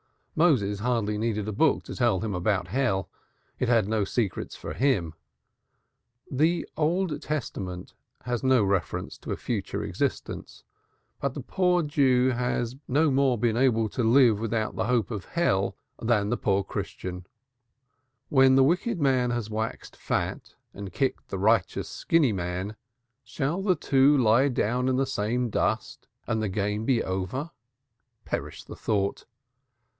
Moses 0.35 0.79
hardly 0.79 1.19
needed 1.19 1.47
a 1.47 1.51
book 1.53 1.83
to 1.83 1.93
tell 1.93 2.17
them 2.19 2.33
about 2.33 2.69
Hell. 2.69 3.07
It 3.59 3.67
had 3.69 3.87
no 3.87 4.03
secrets 4.03 4.55
for 4.55 4.73
him. 4.73 5.13
The 6.31 6.67
Old 6.75 7.21
Testament 7.21 7.93
has 8.21 8.41
no 8.41 8.63
reference 8.63 9.19
to 9.19 9.31
a 9.31 9.37
future 9.37 9.83
existence, 9.83 10.63
but 11.19 11.35
the 11.35 11.41
poor 11.41 11.83
Jew 11.83 12.29
has 12.29 12.77
no 12.87 13.11
more 13.11 13.37
been 13.37 13.55
able 13.55 13.89
to 13.89 14.03
live 14.03 14.39
without 14.39 14.75
the 14.75 14.85
hope 14.85 15.11
of 15.11 15.25
Hell 15.25 15.75
than 16.01 16.29
the 16.29 16.37
poor 16.37 16.63
Christian. 16.63 17.27
When 18.29 18.55
the 18.55 18.63
wicked 18.63 18.99
man 18.99 19.29
has 19.29 19.51
waxed 19.51 19.95
fat 19.95 20.55
and 20.73 20.91
kicked 20.93 21.27
the 21.27 21.37
righteous 21.37 21.87
skinny 21.89 22.33
man, 22.33 22.75
shall 23.23 23.61
the 23.61 23.75
two 23.75 24.17
lie 24.17 24.47
down 24.47 24.87
in 24.87 24.95
the 24.95 25.05
same 25.05 25.51
dust 25.51 26.07
and 26.25 26.41
the 26.41 26.49
game 26.49 26.85
be 26.85 27.03
over? 27.03 27.51
Perish 28.25 28.63
the 28.63 28.77
thought! 28.77 29.25